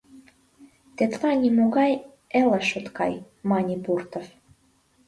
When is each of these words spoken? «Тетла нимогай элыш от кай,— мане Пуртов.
«Тетла 0.95 1.31
нимогай 1.41 1.93
элыш 2.39 2.69
от 2.79 2.87
кай,— 2.97 3.13
мане 3.49 3.75
Пуртов. 3.83 4.25